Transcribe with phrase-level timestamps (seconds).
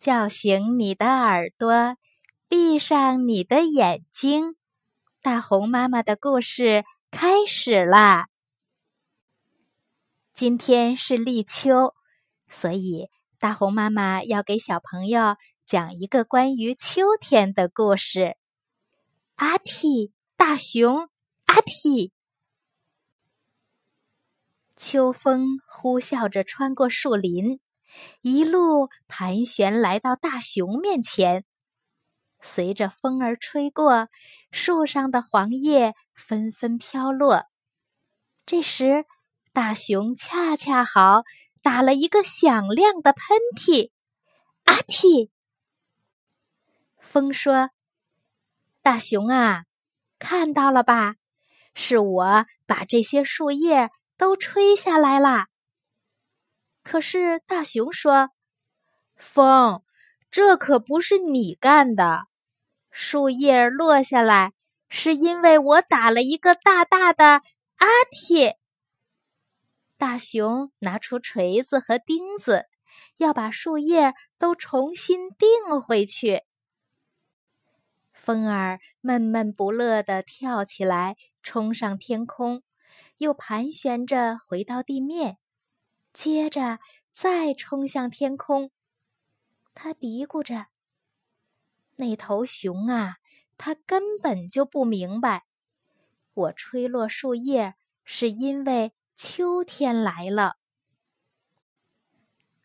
[0.00, 1.98] 叫醒你的耳朵，
[2.48, 4.56] 闭上你的眼睛。
[5.20, 8.28] 大红妈妈的故事开始啦！
[10.32, 11.94] 今天是立秋，
[12.48, 15.36] 所以大红妈妈要给小朋友
[15.66, 18.38] 讲一个关于秋天的故事。
[19.34, 21.10] 阿嚏，大熊，
[21.44, 22.10] 阿嚏！
[24.78, 27.60] 秋风呼啸着穿过树林，
[28.20, 31.44] 一路盘旋来到大熊面前。
[32.40, 34.08] 随着风儿吹过，
[34.50, 37.44] 树上的黄叶纷纷飘落。
[38.46, 39.04] 这时，
[39.52, 41.22] 大熊恰恰好
[41.62, 43.90] 打了一个响亮的喷嚏。
[44.64, 45.30] 阿嚏！
[46.98, 47.70] 风说
[48.82, 49.64] ：“大熊啊，
[50.18, 51.16] 看到了吧？
[51.74, 55.48] 是我把这些树叶。”都吹下来啦。
[56.90, 58.30] 可是大熊说
[59.14, 59.84] ：“风，
[60.28, 62.26] 这可不是你干的。
[62.90, 64.54] 树叶落下来，
[64.88, 67.42] 是因为我打了一个大大的
[67.76, 68.56] 阿嚏。”
[69.96, 72.66] 大熊拿出锤子和钉子，
[73.18, 76.42] 要把树叶都重新钉回去。
[78.12, 82.64] 风儿闷闷不乐地跳起来，冲上天空。
[83.18, 85.38] 又盘旋着回到地面，
[86.12, 86.78] 接着
[87.12, 88.70] 再冲向天空。
[89.74, 90.66] 他嘀咕着
[91.96, 93.18] ：“那头熊啊，
[93.56, 95.46] 它根本就不明白，
[96.34, 100.56] 我吹落树叶是因为秋天来了。”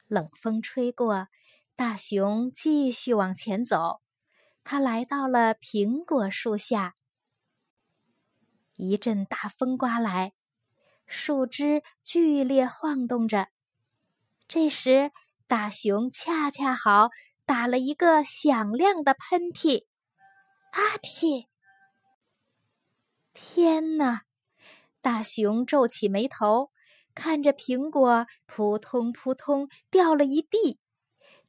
[0.08, 1.28] 冷风吹过，
[1.76, 4.02] 大熊继续往前走。
[4.64, 6.96] 他来到了苹果树下，
[8.76, 10.34] 一阵大风刮来。
[11.06, 13.48] 树枝剧烈晃动着，
[14.48, 15.12] 这时
[15.48, 17.10] 大熊恰恰好
[17.46, 19.86] 打了一个响亮的喷嚏。
[20.72, 21.46] 阿嚏！
[23.34, 24.24] 天哪！
[25.02, 26.72] 大熊皱起眉头，
[27.14, 30.80] 看着苹果扑通扑通掉了一地，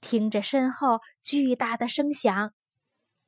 [0.01, 2.53] 听着身后巨大的声响，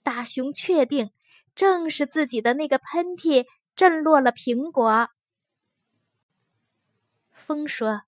[0.02, 1.10] 大熊确定
[1.54, 5.08] 正是自己的那个喷嚏震落了苹果。
[7.38, 8.02] 风说：“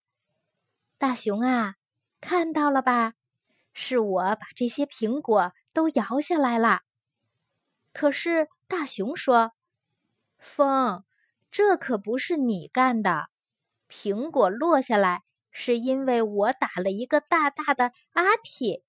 [0.98, 1.76] 大熊啊，
[2.20, 3.14] 看到了吧？
[3.72, 6.80] 是我把这些苹果都摇下来了。”
[7.94, 9.52] 可是大熊说
[10.36, 11.04] ：“风，
[11.50, 13.28] 这可不是你干的。
[13.88, 18.82] 苹果落下来是因为我打了一个大大的阿嚏。”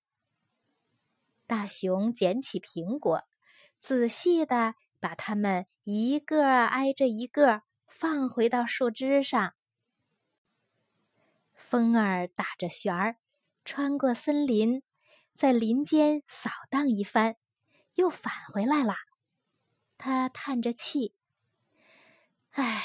[1.46, 3.22] 大熊捡起苹果，
[3.78, 9.54] 仔细的把它们一个挨着一个放回到树枝上。
[11.62, 13.16] 风儿打着旋儿，
[13.64, 14.82] 穿过森林，
[15.32, 17.36] 在林间扫荡一番，
[17.94, 18.96] 又返回来了。
[19.96, 21.14] 他叹着气
[22.50, 22.82] ：“唉，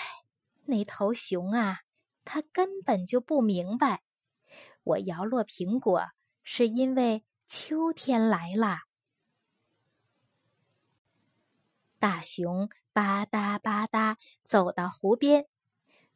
[0.65, 1.81] 那头熊啊，
[2.23, 4.03] 它根本就不明白，
[4.83, 6.11] 我摇落苹果
[6.43, 8.81] 是因为秋天来了。”
[11.99, 15.47] 大熊吧嗒吧嗒走到湖边。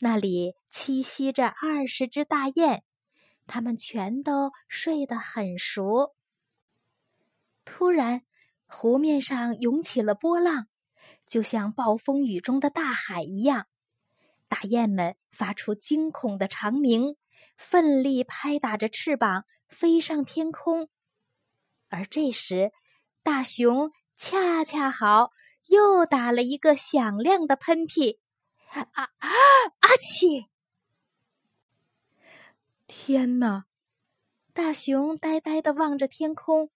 [0.03, 2.81] 那里栖息着二十只大雁，
[3.45, 6.15] 它们全都睡得很熟。
[7.63, 8.23] 突然，
[8.65, 10.65] 湖面上涌起了波浪，
[11.27, 13.67] 就像暴风雨中的大海一样。
[14.47, 17.15] 大雁们发出惊恐的长鸣，
[17.55, 20.89] 奋力拍打着翅膀飞上天空。
[21.89, 22.71] 而这时，
[23.21, 25.29] 大熊恰恰好
[25.67, 28.17] 又打了一个响亮的喷嚏。
[28.71, 29.29] 啊啊！
[29.79, 30.47] 阿嚏！
[32.87, 33.65] 天哪！
[34.53, 36.71] 大熊呆呆的望着天空，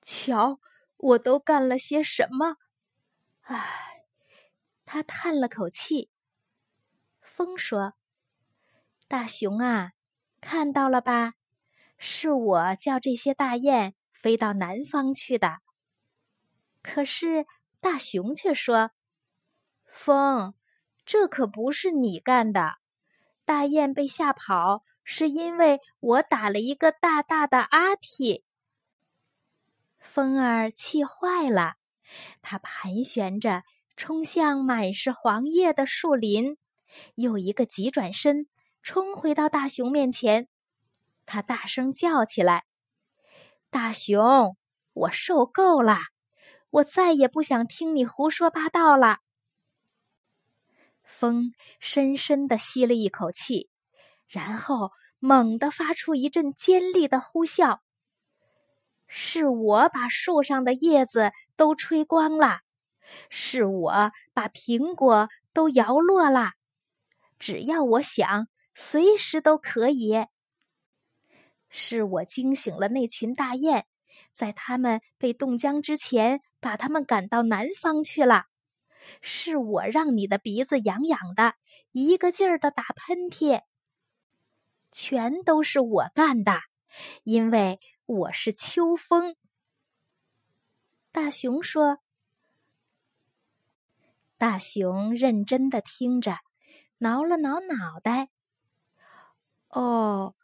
[0.00, 0.60] 瞧，
[0.96, 2.56] 我都干了些什么？
[3.42, 4.04] 唉，
[4.84, 6.10] 他叹了口气。
[7.20, 7.94] 风说
[9.06, 9.92] ：“大熊啊，
[10.40, 11.34] 看到了吧？
[11.98, 15.58] 是我叫这些大雁飞到南方去的。”
[16.82, 17.46] 可是
[17.80, 18.92] 大熊却说
[19.84, 20.54] ：“风。”
[21.08, 22.74] 这可不是你干的，
[23.46, 28.42] 大雁被吓跑是因为我打了一个大大的阿嚏。
[29.98, 31.76] 风儿气坏了，
[32.42, 33.62] 它盘旋着
[33.96, 36.58] 冲向满是黄叶的树林，
[37.14, 38.46] 又一个急转身
[38.82, 40.46] 冲回到大熊面前，
[41.24, 42.64] 它大声叫起来
[43.70, 44.58] ：“大熊，
[44.92, 46.00] 我受够了，
[46.68, 49.20] 我再也不想听你胡说八道了。”
[51.08, 53.70] 风深深的吸了一口气，
[54.28, 57.78] 然后猛地发出一阵尖利的呼啸。
[59.06, 62.60] 是我把树上的叶子都吹光了，
[63.30, 66.52] 是我把苹果都摇落了。
[67.38, 70.26] 只要我想，随时都可以。
[71.70, 73.86] 是我惊醒了那群大雁，
[74.32, 78.44] 在它们被冻僵之前，把它们赶到南方去了。
[79.20, 81.54] 是我让你的鼻子痒痒的，
[81.92, 83.62] 一个劲儿的打喷嚏。
[84.90, 86.52] 全都是我干的。
[87.22, 89.36] 因为我是秋风，
[91.12, 91.98] 大熊说。
[94.38, 96.38] 大熊认真的听着，
[96.98, 98.30] 挠了挠脑袋。
[99.68, 100.34] 哦，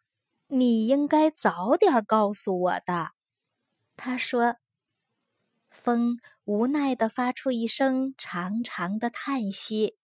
[0.49, 3.13] 你应该早点告诉我的，
[3.97, 4.57] 他说。
[5.75, 9.99] 风无奈的发出一声长长的叹息。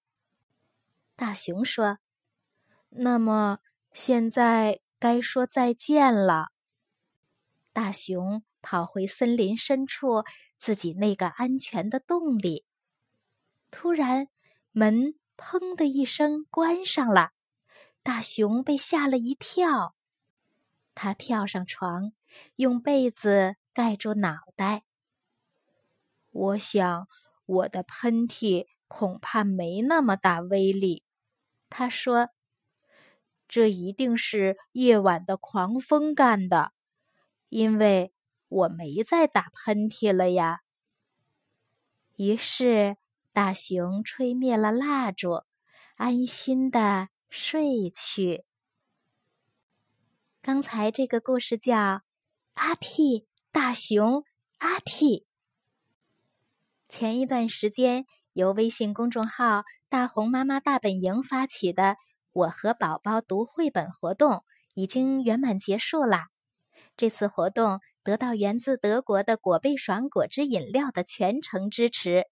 [1.17, 1.99] 大熊说
[2.91, 3.61] ：“那么
[3.95, 6.49] 现在？”该说再见了。
[7.73, 10.25] 大熊跑回森林深处
[10.59, 12.67] 自己那个安全的洞里。
[13.71, 14.29] 突然，
[14.73, 17.31] 门“砰”的一声关上了，
[18.03, 19.95] 大熊被吓了一跳。
[20.95, 22.13] 他跳上床，
[22.57, 24.85] 用被子盖住脑袋。
[26.31, 27.09] 我想，
[27.47, 31.05] 我的喷嚏恐怕没那么大威力，
[31.69, 32.31] 他说。
[33.53, 36.71] 这一定是夜晚的狂风干的，
[37.49, 38.13] 因为
[38.47, 40.61] 我没再打喷嚏了呀。
[42.15, 42.97] 于是，
[43.33, 45.43] 大熊吹灭了蜡烛，
[45.97, 48.45] 安心的睡去。
[50.41, 51.75] 刚才这个故事叫
[52.55, 54.23] 《阿嚏大熊
[54.59, 55.23] 阿嚏》。
[56.91, 61.97] 前一段时间，由微信公众号“大红妈妈大本营”发起的。
[62.33, 64.43] 我和宝宝读绘本活动
[64.75, 66.27] 已经圆满结束啦！
[66.97, 72.25] 这次活动得到源自德国的果贝爽果汁饮料的全程支持。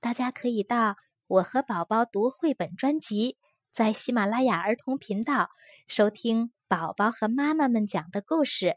[0.00, 0.96] 大家可以到
[1.28, 3.36] 我和宝宝读绘本专辑，
[3.70, 5.48] 在喜马拉雅儿童频道
[5.86, 8.76] 收听宝宝和妈妈们讲的故事。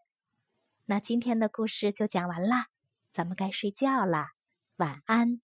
[0.85, 2.67] 那今天的故事就讲完啦，
[3.11, 4.29] 咱们该睡觉啦，
[4.79, 5.41] 晚安。